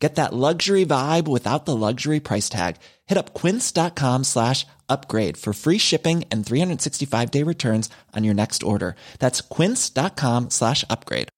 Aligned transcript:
Get 0.00 0.14
that 0.14 0.32
luxury 0.32 0.86
vibe 0.86 1.28
without 1.28 1.66
the 1.66 1.76
luxury 1.76 2.20
price 2.20 2.48
tag. 2.48 2.76
Hit 3.06 3.18
up 3.18 3.34
quince.com 3.34 4.24
slash 4.24 4.66
upgrade 4.88 5.36
for 5.36 5.52
free 5.52 5.78
shipping 5.78 6.24
and 6.32 6.44
365 6.44 7.30
day 7.30 7.44
returns 7.44 7.90
on 8.16 8.24
your 8.24 8.34
next 8.34 8.62
order. 8.62 8.96
That's 9.18 9.42
quince.com 9.42 10.48
slash 10.48 10.84
upgrade. 10.88 11.28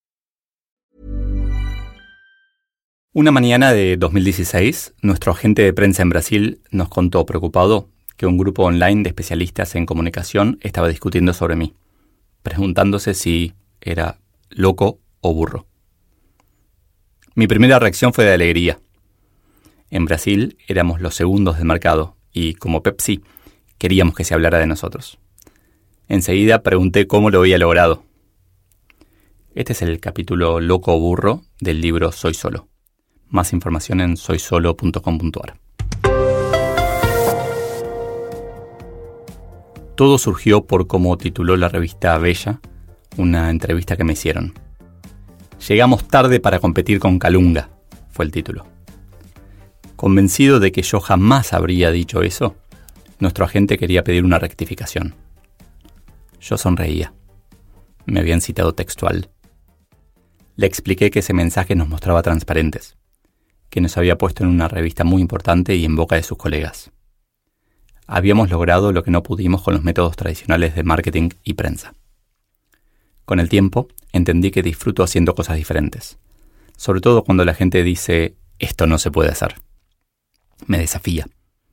Una 3.14 3.30
mañana 3.30 3.74
de 3.74 3.98
2016, 3.98 4.94
nuestro 5.02 5.32
agente 5.32 5.60
de 5.60 5.74
prensa 5.74 6.00
en 6.00 6.08
Brasil 6.08 6.62
nos 6.70 6.88
contó 6.88 7.26
preocupado 7.26 7.90
que 8.16 8.24
un 8.24 8.38
grupo 8.38 8.62
online 8.62 9.02
de 9.02 9.10
especialistas 9.10 9.74
en 9.74 9.84
comunicación 9.84 10.58
estaba 10.62 10.88
discutiendo 10.88 11.34
sobre 11.34 11.56
mí, 11.56 11.74
preguntándose 12.42 13.12
si 13.12 13.52
era 13.82 14.18
loco 14.48 15.00
o 15.20 15.34
burro. 15.34 15.66
Mi 17.34 17.46
primera 17.46 17.78
reacción 17.78 18.12
fue 18.12 18.24
de 18.24 18.34
alegría. 18.34 18.78
En 19.90 20.04
Brasil 20.04 20.58
éramos 20.68 21.00
los 21.00 21.14
segundos 21.14 21.56
del 21.56 21.64
mercado 21.64 22.16
y, 22.32 22.54
como 22.54 22.82
Pepsi, 22.82 23.22
queríamos 23.78 24.14
que 24.14 24.24
se 24.24 24.34
hablara 24.34 24.58
de 24.58 24.66
nosotros. 24.66 25.18
Enseguida 26.08 26.62
pregunté 26.62 27.06
cómo 27.06 27.30
lo 27.30 27.40
había 27.40 27.56
logrado. 27.56 28.04
Este 29.54 29.72
es 29.72 29.82
el 29.82 29.98
capítulo 30.00 30.60
loco 30.60 30.98
burro 30.98 31.42
del 31.60 31.80
libro 31.80 32.12
Soy 32.12 32.34
Solo. 32.34 32.68
Más 33.28 33.52
información 33.54 34.00
en 34.00 34.18
soysolo.com.ar. 34.18 35.58
Todo 39.94 40.18
surgió 40.18 40.66
por 40.66 40.86
cómo 40.86 41.16
tituló 41.16 41.56
la 41.56 41.68
revista 41.68 42.16
Bella 42.18 42.60
una 43.16 43.50
entrevista 43.50 43.96
que 43.96 44.04
me 44.04 44.14
hicieron. 44.14 44.54
Llegamos 45.68 46.08
tarde 46.08 46.40
para 46.40 46.58
competir 46.58 46.98
con 46.98 47.20
Calunga, 47.20 47.70
fue 48.10 48.24
el 48.24 48.32
título. 48.32 48.66
Convencido 49.94 50.58
de 50.58 50.72
que 50.72 50.82
yo 50.82 50.98
jamás 50.98 51.52
habría 51.52 51.92
dicho 51.92 52.22
eso, 52.22 52.56
nuestro 53.20 53.44
agente 53.44 53.78
quería 53.78 54.02
pedir 54.02 54.24
una 54.24 54.40
rectificación. 54.40 55.14
Yo 56.40 56.58
sonreía. 56.58 57.14
Me 58.06 58.18
habían 58.18 58.40
citado 58.40 58.74
textual. 58.74 59.30
Le 60.56 60.66
expliqué 60.66 61.12
que 61.12 61.20
ese 61.20 61.32
mensaje 61.32 61.76
nos 61.76 61.88
mostraba 61.88 62.22
transparentes, 62.22 62.96
que 63.70 63.80
nos 63.80 63.96
había 63.96 64.18
puesto 64.18 64.42
en 64.42 64.50
una 64.50 64.66
revista 64.66 65.04
muy 65.04 65.22
importante 65.22 65.76
y 65.76 65.84
en 65.84 65.94
boca 65.94 66.16
de 66.16 66.24
sus 66.24 66.38
colegas. 66.38 66.90
Habíamos 68.08 68.50
logrado 68.50 68.90
lo 68.90 69.04
que 69.04 69.12
no 69.12 69.22
pudimos 69.22 69.62
con 69.62 69.74
los 69.74 69.84
métodos 69.84 70.16
tradicionales 70.16 70.74
de 70.74 70.82
marketing 70.82 71.28
y 71.44 71.54
prensa. 71.54 71.94
Con 73.24 73.40
el 73.40 73.48
tiempo, 73.48 73.88
entendí 74.12 74.50
que 74.50 74.62
disfruto 74.62 75.02
haciendo 75.02 75.34
cosas 75.34 75.56
diferentes, 75.56 76.18
sobre 76.76 77.00
todo 77.00 77.24
cuando 77.24 77.44
la 77.44 77.54
gente 77.54 77.82
dice, 77.82 78.36
esto 78.58 78.86
no 78.86 78.98
se 78.98 79.10
puede 79.10 79.30
hacer. 79.30 79.56
Me 80.66 80.78
desafía, 80.78 81.26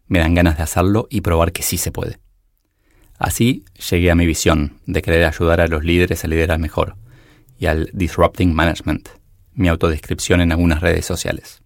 me 0.07 0.19
dan 0.19 0.33
ganas 0.33 0.57
de 0.57 0.63
hacerlo 0.63 1.07
y 1.09 1.21
probar 1.21 1.51
que 1.51 1.63
sí 1.63 1.77
se 1.77 1.91
puede. 1.91 2.19
Así 3.17 3.65
llegué 3.89 4.11
a 4.11 4.15
mi 4.15 4.25
visión 4.25 4.79
de 4.85 5.01
querer 5.01 5.25
ayudar 5.25 5.61
a 5.61 5.67
los 5.67 5.83
líderes 5.83 6.23
a 6.23 6.27
liderar 6.27 6.57
mejor 6.57 6.95
y 7.59 7.65
al 7.65 7.89
Disrupting 7.93 8.53
Management, 8.53 9.09
mi 9.53 9.67
autodescripción 9.67 10.39
en 10.41 10.51
algunas 10.51 10.81
redes 10.81 11.05
sociales. 11.05 11.61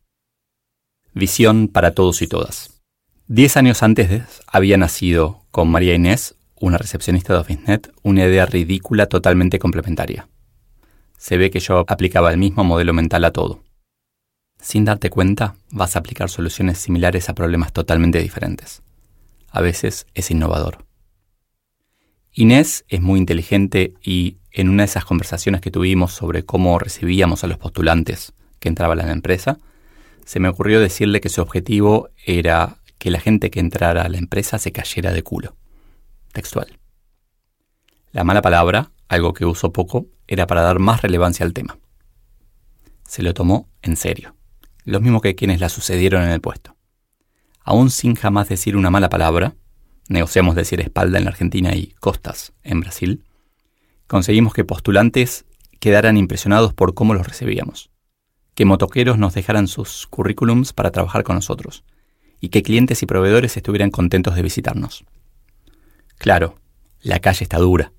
Visión 1.14 1.68
para 1.68 1.94
todos 1.94 2.24
y 2.24 2.28
todas. 2.28 2.82
Diez 3.28 3.56
años 3.56 3.84
antes 3.84 4.42
había 4.48 4.78
nacido 4.78 5.46
con 5.52 5.70
María 5.70 5.94
Inés 5.94 6.36
una 6.64 6.78
recepcionista 6.78 7.34
de 7.34 7.40
OfficeNet, 7.40 7.92
una 8.04 8.24
idea 8.24 8.46
ridícula 8.46 9.08
totalmente 9.08 9.60
complementaria. 9.60 10.30
Se 11.18 11.38
ve 11.38 11.52
que 11.52 11.60
yo 11.60 11.84
aplicaba 11.90 12.32
el 12.32 12.38
mismo 12.38 12.64
modelo 12.64 12.94
mental 12.94 13.26
a 13.26 13.32
todo. 13.32 13.62
Sin 14.62 14.86
darte 14.86 15.10
cuenta, 15.10 15.56
vas 15.72 15.98
a 15.98 16.00
aplicar 16.00 16.30
soluciones 16.30 16.78
similares 16.78 17.28
a 17.28 17.36
problemas 17.36 17.74
totalmente 17.74 18.20
diferentes. 18.20 18.82
A 19.50 19.60
veces 19.60 20.08
es 20.14 20.32
innovador. 20.32 20.86
Inés 22.32 22.86
es 22.88 23.02
muy 23.02 23.20
inteligente 23.20 23.96
y 24.02 24.38
en 24.52 24.70
una 24.70 24.84
de 24.84 24.88
esas 24.88 25.04
conversaciones 25.04 25.60
que 25.60 25.70
tuvimos 25.70 26.14
sobre 26.14 26.46
cómo 26.46 26.80
recibíamos 26.80 27.44
a 27.44 27.48
los 27.48 27.58
postulantes 27.58 28.32
que 28.60 28.70
entraban 28.70 29.02
a 29.02 29.06
la 29.06 29.12
empresa, 29.12 29.60
se 30.24 30.40
me 30.40 30.48
ocurrió 30.48 30.80
decirle 30.80 31.20
que 31.20 31.28
su 31.28 31.42
objetivo 31.42 32.10
era 32.26 32.78
que 33.00 33.12
la 33.12 33.20
gente 33.20 33.52
que 33.52 33.60
entrara 33.60 34.04
a 34.04 34.10
la 34.10 34.18
empresa 34.18 34.60
se 34.60 34.72
cayera 34.72 35.12
de 35.12 35.24
culo 35.24 35.58
textual. 36.34 36.78
La 38.12 38.26
mala 38.26 38.42
palabra, 38.42 38.92
algo 39.08 39.34
que 39.34 39.46
uso 39.46 39.72
poco, 39.72 40.08
era 40.28 40.46
para 40.48 40.62
dar 40.62 40.80
más 40.80 41.02
relevancia 41.02 41.46
al 41.46 41.54
tema. 41.54 41.78
Se 43.08 43.24
lo 43.24 43.34
tomó 43.34 43.70
en 43.82 43.96
serio, 43.96 44.36
lo 44.84 45.00
mismo 45.00 45.22
que 45.22 45.36
quienes 45.36 45.62
la 45.62 45.70
sucedieron 45.70 46.24
en 46.24 46.32
el 46.32 46.42
puesto. 46.42 46.76
Aún 47.64 47.90
sin 47.90 48.16
jamás 48.16 48.50
decir 48.50 48.76
una 48.76 48.90
mala 48.90 49.10
palabra, 49.10 49.56
negociamos 50.10 50.56
decir 50.56 50.82
espalda 50.82 51.18
en 51.18 51.24
la 51.24 51.30
Argentina 51.32 51.76
y 51.76 51.94
costas 52.00 52.54
en 52.64 52.82
Brasil, 52.82 53.24
conseguimos 54.08 54.54
que 54.54 54.66
postulantes 54.66 55.46
quedaran 55.80 56.18
impresionados 56.18 56.74
por 56.74 56.94
cómo 56.94 57.14
los 57.14 57.28
recibíamos, 57.28 57.90
que 58.56 58.66
motoqueros 58.66 59.18
nos 59.18 59.34
dejaran 59.34 59.68
sus 59.68 60.08
currículums 60.08 60.74
para 60.74 60.92
trabajar 60.92 61.24
con 61.24 61.36
nosotros, 61.36 61.84
y 62.40 62.50
que 62.50 62.64
clientes 62.64 63.02
y 63.02 63.06
proveedores 63.06 63.56
estuvieran 63.58 63.92
contentos 63.92 64.36
de 64.36 64.42
visitarnos. 64.42 65.06
Claro, 66.24 66.56
la 67.02 67.20
calle 67.20 67.44
está 67.44 67.58
dura. 67.58 67.92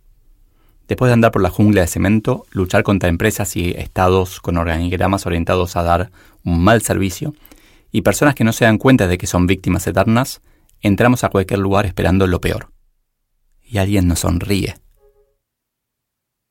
Después 0.88 1.10
de 1.10 1.12
andar 1.12 1.30
por 1.30 1.42
la 1.42 1.50
jungla 1.50 1.82
de 1.82 1.86
cemento, 1.86 2.46
luchar 2.52 2.82
contra 2.82 3.10
empresas 3.10 3.54
y 3.54 3.72
estados 3.72 4.40
con 4.40 4.56
organigramas 4.56 5.26
orientados 5.26 5.76
a 5.76 5.82
dar 5.82 6.10
un 6.42 6.64
mal 6.64 6.80
servicio, 6.80 7.34
y 7.92 8.00
personas 8.00 8.34
que 8.34 8.42
no 8.42 8.54
se 8.54 8.64
dan 8.64 8.78
cuenta 8.78 9.08
de 9.08 9.18
que 9.18 9.26
son 9.26 9.46
víctimas 9.46 9.86
eternas, 9.86 10.40
entramos 10.80 11.22
a 11.22 11.28
cualquier 11.28 11.60
lugar 11.60 11.84
esperando 11.84 12.26
lo 12.26 12.40
peor. 12.40 12.70
Y 13.62 13.76
alguien 13.76 14.08
nos 14.08 14.20
sonríe. 14.20 14.78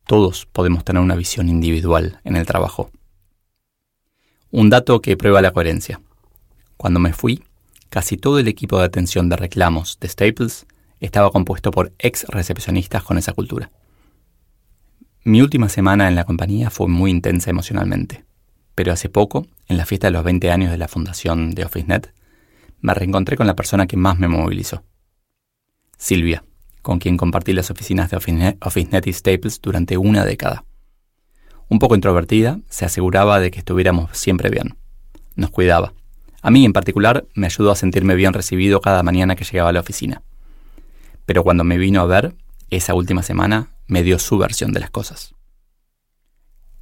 Todos 0.05 0.45
podemos 0.45 0.85
tener 0.85 1.01
una 1.01 1.15
visión 1.15 1.49
individual 1.49 2.19
en 2.23 2.35
el 2.35 2.45
trabajo. 2.45 2.91
Un 4.51 4.69
dato 4.69 5.01
que 5.01 5.17
prueba 5.17 5.41
la 5.41 5.53
coherencia. 5.53 5.99
Cuando 6.77 6.99
me 6.99 7.13
fui, 7.13 7.41
casi 7.89 8.15
todo 8.15 8.37
el 8.37 8.47
equipo 8.47 8.77
de 8.77 8.85
atención 8.85 9.27
de 9.27 9.37
reclamos 9.37 9.97
de 9.99 10.07
Staples 10.07 10.67
estaba 11.05 11.31
compuesto 11.31 11.71
por 11.71 11.93
ex 11.99 12.25
recepcionistas 12.29 13.03
con 13.03 13.17
esa 13.17 13.33
cultura. 13.33 13.71
Mi 15.25 15.41
última 15.41 15.67
semana 15.67 16.07
en 16.07 16.15
la 16.15 16.23
compañía 16.23 16.69
fue 16.69 16.87
muy 16.87 17.11
intensa 17.11 17.49
emocionalmente, 17.49 18.23
pero 18.73 18.93
hace 18.93 19.09
poco, 19.09 19.45
en 19.67 19.77
la 19.77 19.85
fiesta 19.85 20.07
de 20.07 20.11
los 20.11 20.23
20 20.23 20.49
años 20.51 20.71
de 20.71 20.77
la 20.77 20.87
fundación 20.87 21.51
de 21.51 21.65
OfficeNet, 21.65 22.13
me 22.79 22.93
reencontré 22.93 23.35
con 23.35 23.47
la 23.47 23.55
persona 23.55 23.85
que 23.85 23.97
más 23.97 24.17
me 24.17 24.29
movilizó. 24.29 24.83
Silvia, 25.97 26.45
con 26.81 26.99
quien 26.99 27.17
compartí 27.17 27.51
las 27.53 27.69
oficinas 27.69 28.09
de 28.09 28.17
OfficeNet, 28.61 29.07
y 29.07 29.13
Staples 29.13 29.61
durante 29.61 29.97
una 29.97 30.23
década. 30.23 30.63
Un 31.67 31.79
poco 31.79 31.95
introvertida, 31.95 32.59
se 32.69 32.85
aseguraba 32.85 33.39
de 33.39 33.51
que 33.51 33.59
estuviéramos 33.59 34.17
siempre 34.17 34.49
bien. 34.49 34.77
Nos 35.35 35.49
cuidaba. 35.49 35.93
A 36.41 36.51
mí 36.51 36.65
en 36.65 36.73
particular 36.73 37.25
me 37.35 37.47
ayudó 37.47 37.71
a 37.71 37.75
sentirme 37.75 38.15
bien 38.15 38.33
recibido 38.33 38.81
cada 38.81 39.03
mañana 39.03 39.35
que 39.35 39.45
llegaba 39.45 39.69
a 39.69 39.73
la 39.73 39.79
oficina 39.79 40.21
pero 41.25 41.43
cuando 41.43 41.63
me 41.63 41.77
vino 41.77 42.01
a 42.01 42.05
ver, 42.05 42.35
esa 42.69 42.93
última 42.93 43.23
semana, 43.23 43.69
me 43.87 44.03
dio 44.03 44.19
su 44.19 44.37
versión 44.37 44.71
de 44.73 44.79
las 44.79 44.89
cosas. 44.89 45.35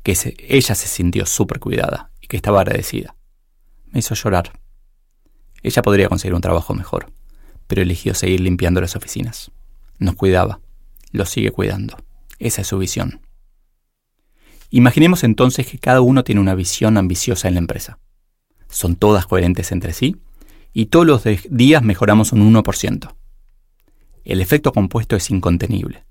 Que 0.03 0.15
ella 0.47 0.75
se 0.75 0.87
sintió 0.87 1.25
súper 1.25 1.59
cuidada 1.59 2.11
y 2.21 2.27
que 2.27 2.37
estaba 2.37 2.61
agradecida. 2.61 3.15
Me 3.91 3.99
hizo 3.99 4.15
llorar. 4.15 4.53
Ella 5.63 5.81
podría 5.81 6.09
conseguir 6.09 6.33
un 6.33 6.41
trabajo 6.41 6.73
mejor, 6.73 7.11
pero 7.67 7.81
eligió 7.81 8.15
seguir 8.15 8.39
limpiando 8.39 8.81
las 8.81 8.95
oficinas. 8.95 9.51
Nos 9.99 10.15
cuidaba, 10.15 10.59
lo 11.11 11.25
sigue 11.25 11.51
cuidando. 11.51 11.97
Esa 12.39 12.61
es 12.61 12.67
su 12.67 12.77
visión. 12.79 13.21
Imaginemos 14.71 15.23
entonces 15.23 15.67
que 15.67 15.77
cada 15.77 16.01
uno 16.01 16.23
tiene 16.23 16.41
una 16.41 16.55
visión 16.55 16.97
ambiciosa 16.97 17.47
en 17.47 17.55
la 17.55 17.59
empresa. 17.59 17.99
Son 18.69 18.95
todas 18.95 19.27
coherentes 19.27 19.71
entre 19.71 19.93
sí 19.93 20.15
y 20.73 20.85
todos 20.85 21.05
los 21.05 21.23
días 21.49 21.83
mejoramos 21.83 22.31
un 22.31 22.53
1% 22.53 23.13
el 24.23 24.41
efecto 24.41 24.71
compuesto 24.71 25.15
es 25.15 25.29
incontenible. 25.29 26.03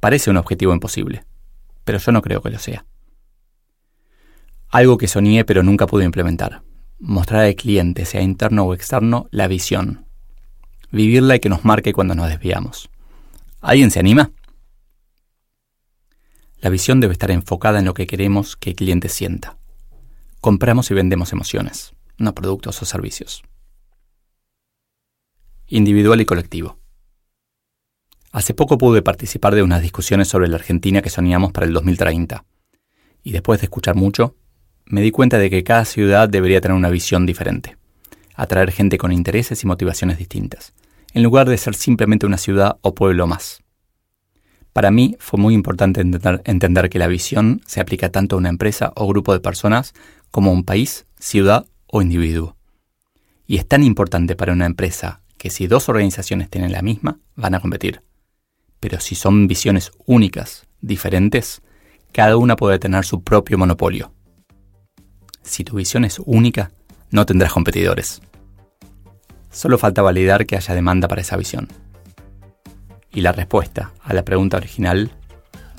Parece 0.00 0.30
un 0.30 0.36
objetivo 0.36 0.72
imposible, 0.72 1.24
pero 1.84 1.98
yo 1.98 2.12
no 2.12 2.22
creo 2.22 2.42
que 2.42 2.50
lo 2.50 2.58
sea. 2.58 2.84
Algo 4.68 4.96
que 4.96 5.08
soñé 5.08 5.44
pero 5.44 5.62
nunca 5.62 5.86
pude 5.86 6.04
implementar. 6.04 6.62
Mostrar 6.98 7.44
al 7.44 7.54
cliente, 7.54 8.04
sea 8.04 8.22
interno 8.22 8.64
o 8.64 8.74
externo, 8.74 9.28
la 9.30 9.48
visión. 9.48 10.06
Vivirla 10.90 11.36
y 11.36 11.40
que 11.40 11.48
nos 11.48 11.64
marque 11.64 11.92
cuando 11.92 12.14
nos 12.14 12.28
desviamos. 12.28 12.88
¿Alguien 13.60 13.90
se 13.90 14.00
anima? 14.00 14.32
La 16.60 16.70
visión 16.70 17.00
debe 17.00 17.12
estar 17.12 17.30
enfocada 17.30 17.80
en 17.80 17.84
lo 17.84 17.94
que 17.94 18.06
queremos 18.06 18.56
que 18.56 18.70
el 18.70 18.76
cliente 18.76 19.08
sienta. 19.08 19.58
Compramos 20.40 20.90
y 20.90 20.94
vendemos 20.94 21.32
emociones, 21.32 21.92
no 22.18 22.34
productos 22.34 22.80
o 22.82 22.84
servicios. 22.84 23.42
Individual 25.66 26.20
y 26.20 26.24
colectivo. 26.24 26.81
Hace 28.32 28.54
poco 28.54 28.78
pude 28.78 29.02
participar 29.02 29.54
de 29.54 29.62
unas 29.62 29.82
discusiones 29.82 30.26
sobre 30.26 30.48
la 30.48 30.56
Argentina 30.56 31.02
que 31.02 31.10
soñamos 31.10 31.52
para 31.52 31.66
el 31.66 31.74
2030. 31.74 32.46
Y 33.22 33.32
después 33.32 33.60
de 33.60 33.66
escuchar 33.66 33.94
mucho, 33.94 34.36
me 34.86 35.02
di 35.02 35.10
cuenta 35.10 35.36
de 35.36 35.50
que 35.50 35.62
cada 35.62 35.84
ciudad 35.84 36.30
debería 36.30 36.62
tener 36.62 36.74
una 36.74 36.88
visión 36.88 37.26
diferente, 37.26 37.76
atraer 38.34 38.72
gente 38.72 38.96
con 38.96 39.12
intereses 39.12 39.62
y 39.62 39.66
motivaciones 39.66 40.16
distintas, 40.16 40.72
en 41.12 41.22
lugar 41.22 41.46
de 41.46 41.58
ser 41.58 41.74
simplemente 41.74 42.24
una 42.24 42.38
ciudad 42.38 42.78
o 42.80 42.94
pueblo 42.94 43.26
más. 43.26 43.62
Para 44.72 44.90
mí 44.90 45.14
fue 45.18 45.38
muy 45.38 45.52
importante 45.52 46.00
entender, 46.00 46.88
que 46.88 46.98
la 46.98 47.08
visión 47.08 47.60
se 47.66 47.82
aplica 47.82 48.08
tanto 48.08 48.36
a 48.36 48.38
una 48.38 48.48
empresa 48.48 48.94
o 48.96 49.06
grupo 49.06 49.34
de 49.34 49.40
personas 49.40 49.92
como 50.30 50.50
a 50.50 50.54
un 50.54 50.64
país, 50.64 51.04
ciudad 51.18 51.66
o 51.86 52.00
individuo. 52.00 52.56
Y 53.46 53.58
es 53.58 53.68
tan 53.68 53.82
importante 53.82 54.36
para 54.36 54.54
una 54.54 54.64
empresa 54.64 55.20
que 55.36 55.50
si 55.50 55.66
dos 55.66 55.90
organizaciones 55.90 56.48
tienen 56.48 56.72
la 56.72 56.80
misma, 56.80 57.18
van 57.36 57.54
a 57.54 57.60
competir. 57.60 58.00
Pero 58.82 58.98
si 58.98 59.14
son 59.14 59.46
visiones 59.46 59.92
únicas, 60.06 60.66
diferentes, 60.80 61.62
cada 62.10 62.36
una 62.36 62.56
puede 62.56 62.80
tener 62.80 63.04
su 63.04 63.22
propio 63.22 63.56
monopolio. 63.56 64.12
Si 65.44 65.62
tu 65.62 65.76
visión 65.76 66.04
es 66.04 66.18
única, 66.18 66.72
no 67.12 67.24
tendrás 67.24 67.52
competidores. 67.52 68.22
Solo 69.52 69.78
falta 69.78 70.02
validar 70.02 70.46
que 70.46 70.56
haya 70.56 70.74
demanda 70.74 71.06
para 71.06 71.20
esa 71.20 71.36
visión. 71.36 71.68
Y 73.12 73.20
la 73.20 73.30
respuesta 73.30 73.92
a 74.02 74.14
la 74.14 74.24
pregunta 74.24 74.56
original, 74.56 75.12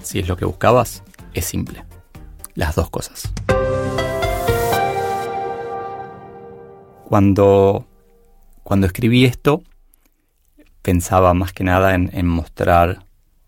si 0.02 0.20
es 0.20 0.30
lo 0.30 0.38
que 0.38 0.46
buscabas, 0.46 1.04
es 1.34 1.44
simple. 1.44 1.84
Las 2.56 2.76
dos 2.76 2.90
cosas. 2.90 3.34
Cuando, 7.04 7.86
cuando 8.64 8.88
escribí 8.88 9.26
esto, 9.26 9.62
pensaba 10.84 11.34
más 11.34 11.52
que 11.54 11.64
nada 11.64 11.96
en, 11.96 12.28
mostrar, 12.28 13.06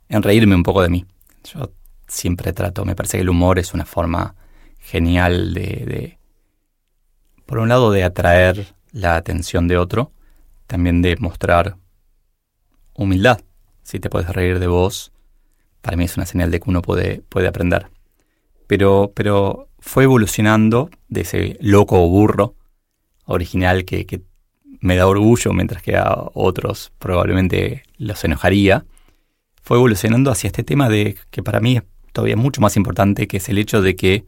en 0.10 0.24
reírme 0.24 0.56
un 0.56 0.64
poco 0.64 0.82
de 0.82 0.90
mí. 0.90 1.06
Yo 1.44 1.72
siempre 2.08 2.52
trato, 2.52 2.84
me 2.84 2.96
parece 2.96 3.18
que 3.18 3.22
el 3.22 3.30
humor 3.30 3.60
es 3.60 3.76
una 3.76 3.86
forma 3.86 4.34
genial 4.80 5.54
de, 5.54 5.62
de 5.62 6.18
por 7.46 7.60
un 7.60 7.70
lado, 7.70 7.92
de 7.92 8.04
atraer 8.04 8.74
la 8.92 9.16
atención 9.16 9.68
de 9.68 9.78
otro, 9.78 10.12
también 10.66 11.04
de 11.04 11.16
mostrar 11.18 11.78
humildad 12.96 13.40
si 13.86 14.00
te 14.00 14.10
puedes 14.10 14.30
reír 14.30 14.60
de 14.60 14.68
vos, 14.68 15.14
para 15.82 15.96
mí 15.96 16.06
es 16.06 16.18
una 16.18 16.26
señal 16.26 16.50
de 16.50 16.60
que 16.60 16.70
uno 16.70 16.82
puede, 16.82 17.22
puede 17.30 17.48
aprender. 17.48 17.88
Pero, 18.68 19.14
pero 19.16 19.70
fue 19.78 20.06
evolucionando 20.06 20.90
de 21.08 21.22
ese 21.22 21.58
loco 21.62 22.04
o 22.04 22.10
burro 22.10 22.56
original 23.26 23.86
que, 23.86 24.08
que 24.08 24.24
me 24.86 24.96
da 24.96 25.08
orgullo, 25.08 25.52
mientras 25.52 25.82
que 25.82 25.98
a 25.98 26.16
otros 26.34 26.92
probablemente 27.00 27.84
los 27.98 28.24
enojaría, 28.24 28.86
fue 29.64 29.78
evolucionando 29.78 30.30
hacia 30.30 30.48
este 30.48 30.64
tema 30.64 30.90
de 30.90 31.18
que 31.32 31.42
para 31.42 31.60
mí 31.60 31.78
es 31.78 31.84
todavía 32.14 32.38
mucho 32.38 32.62
más 32.62 32.78
importante, 32.78 33.28
que 33.28 33.38
es 33.38 33.50
el 33.50 33.58
hecho 33.58 33.82
de 33.82 33.96
que 33.96 34.26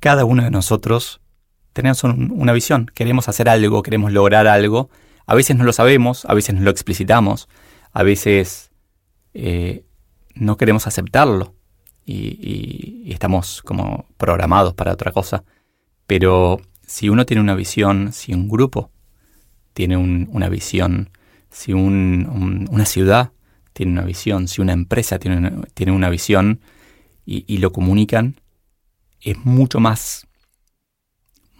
cada 0.00 0.24
uno 0.24 0.42
de 0.42 0.50
nosotros 0.50 1.20
tenemos 1.72 2.02
una 2.02 2.52
visión, 2.52 2.90
queremos 2.94 3.28
hacer 3.28 3.48
algo, 3.48 3.82
queremos 3.82 4.12
lograr 4.12 4.48
algo, 4.48 4.90
a 5.24 5.36
veces 5.36 5.56
no 5.56 5.62
lo 5.62 5.72
sabemos, 5.72 6.24
a 6.24 6.34
veces 6.34 6.56
no 6.56 6.62
lo 6.62 6.70
explicitamos, 6.70 7.48
a 7.92 8.02
veces 8.02 8.72
eh, 9.34 9.84
no 10.34 10.56
queremos 10.56 10.88
aceptarlo 10.88 11.54
y, 12.04 13.12
estamos 13.12 13.62
como 13.62 14.06
programados 14.16 14.74
para 14.74 14.92
otra 14.92 15.12
cosa. 15.12 15.44
Pero 16.08 16.60
si 16.84 17.08
uno 17.08 17.24
tiene 17.24 17.40
una 17.40 17.54
visión, 17.54 18.12
si 18.12 18.34
un 18.34 18.48
grupo 18.48 18.90
tiene 19.74 19.96
una 19.96 20.48
visión, 20.48 21.10
si 21.50 21.72
una 21.72 22.86
ciudad 22.86 23.32
tiene 23.72 23.92
una 23.92 24.02
visión, 24.02 24.48
si 24.48 24.60
una 24.60 24.72
empresa 24.72 25.18
tiene 25.18 25.36
una, 25.36 25.62
tiene 25.74 25.92
una 25.92 26.08
visión 26.08 26.60
y, 27.26 27.58
lo 27.58 27.72
comunican, 27.72 28.40
es 29.20 29.36
mucho 29.44 29.80
más, 29.80 30.26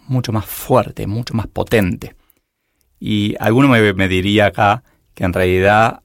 mucho 0.07 0.31
más 0.31 0.45
fuerte, 0.45 1.07
mucho 1.07 1.33
más 1.33 1.47
potente. 1.47 2.15
Y 2.99 3.35
alguno 3.39 3.67
me, 3.67 3.93
me 3.93 4.07
diría 4.07 4.47
acá 4.47 4.83
que 5.13 5.23
en 5.23 5.33
realidad 5.33 6.01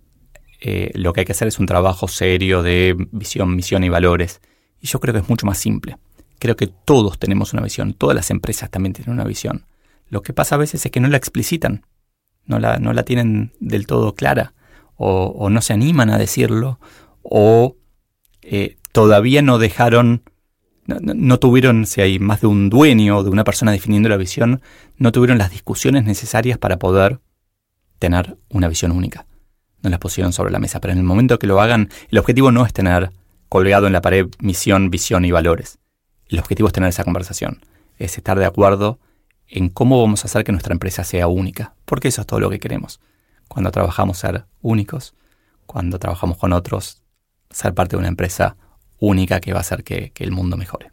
eh, 0.60 0.90
lo 0.94 1.12
que 1.12 1.20
hay 1.20 1.26
que 1.26 1.32
hacer 1.32 1.48
es 1.48 1.58
un 1.58 1.66
trabajo 1.66 2.08
serio 2.08 2.62
de 2.62 2.94
visión, 3.12 3.54
misión 3.54 3.84
y 3.84 3.88
valores. 3.88 4.40
Y 4.80 4.86
yo 4.86 5.00
creo 5.00 5.14
que 5.14 5.20
es 5.20 5.28
mucho 5.28 5.46
más 5.46 5.58
simple. 5.58 5.96
Creo 6.38 6.56
que 6.56 6.66
todos 6.66 7.18
tenemos 7.18 7.52
una 7.52 7.62
visión, 7.62 7.94
todas 7.94 8.16
las 8.16 8.30
empresas 8.30 8.70
también 8.70 8.92
tienen 8.92 9.12
una 9.12 9.24
visión. 9.24 9.66
Lo 10.08 10.22
que 10.22 10.32
pasa 10.32 10.56
a 10.56 10.58
veces 10.58 10.84
es 10.84 10.90
que 10.90 11.00
no 11.00 11.08
la 11.08 11.16
explicitan, 11.16 11.84
no 12.50 12.58
la, 12.58 12.78
no 12.78 12.92
la 12.92 13.04
tienen 13.04 13.52
del 13.60 13.86
todo 13.86 14.14
clara, 14.14 14.52
o, 14.96 15.48
no 15.48 15.62
se 15.62 15.72
animan 15.72 16.10
a 16.10 16.18
decirlo, 16.18 16.78
o 17.22 17.76
eh, 18.42 18.76
todavía 18.92 19.40
no 19.40 19.58
dejaron, 19.58 20.22
no, 20.84 20.98
no, 21.00 21.38
tuvieron, 21.38 21.86
si 21.86 22.02
hay 22.02 22.18
más 22.18 22.42
de 22.42 22.48
un 22.48 22.68
dueño 22.68 23.16
o 23.16 23.24
de 23.24 23.30
una 23.30 23.44
persona 23.44 23.72
definiendo 23.72 24.10
la 24.10 24.18
visión, 24.18 24.60
no 24.98 25.10
tuvieron 25.10 25.38
las 25.38 25.50
discusiones 25.50 26.04
necesarias 26.04 26.58
para 26.58 26.78
poder 26.78 27.20
tener 27.98 28.36
una 28.50 28.68
visión 28.68 28.92
única 28.92 29.24
no 29.82 29.90
las 29.90 29.98
pusieron 29.98 30.32
sobre 30.32 30.52
la 30.52 30.58
mesa, 30.58 30.80
pero 30.80 30.92
en 30.92 30.98
el 30.98 31.04
momento 31.04 31.38
que 31.38 31.46
lo 31.46 31.60
hagan, 31.60 31.88
el 32.10 32.18
objetivo 32.18 32.52
no 32.52 32.64
es 32.66 32.72
tener 32.72 33.12
colgado 33.48 33.86
en 33.86 33.92
la 33.92 34.00
pared 34.00 34.26
misión, 34.38 34.90
visión 34.90 35.24
y 35.24 35.30
valores. 35.30 35.78
El 36.28 36.38
objetivo 36.38 36.68
es 36.68 36.72
tener 36.72 36.88
esa 36.88 37.04
conversación, 37.04 37.64
es 37.98 38.16
estar 38.16 38.38
de 38.38 38.44
acuerdo 38.44 38.98
en 39.50 39.68
cómo 39.68 40.00
vamos 40.00 40.24
a 40.24 40.28
hacer 40.28 40.44
que 40.44 40.52
nuestra 40.52 40.72
empresa 40.72 41.04
sea 41.04 41.26
única, 41.26 41.74
porque 41.84 42.08
eso 42.08 42.20
es 42.20 42.26
todo 42.26 42.40
lo 42.40 42.50
que 42.50 42.60
queremos. 42.60 43.00
Cuando 43.48 43.70
trabajamos 43.70 44.18
ser 44.18 44.44
únicos, 44.62 45.14
cuando 45.66 45.98
trabajamos 45.98 46.38
con 46.38 46.52
otros, 46.52 47.02
ser 47.50 47.74
parte 47.74 47.96
de 47.96 48.00
una 48.00 48.08
empresa 48.08 48.56
única 48.98 49.40
que 49.40 49.52
va 49.52 49.58
a 49.58 49.62
hacer 49.62 49.82
que, 49.82 50.12
que 50.12 50.24
el 50.24 50.30
mundo 50.30 50.56
mejore. 50.56 50.92